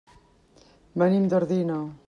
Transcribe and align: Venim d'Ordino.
Venim 1.03 1.29
d'Ordino. 1.35 1.81